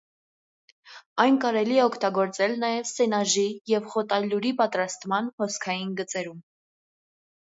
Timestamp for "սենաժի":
2.91-3.43